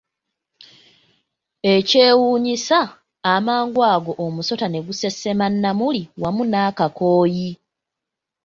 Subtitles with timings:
[1.73, 2.79] Ekyewunyiisa
[3.33, 7.49] amangu ago omusota ne gusesema Namuli wamu n'akakooyi!